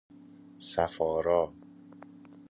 [0.69, 1.43] صف آرا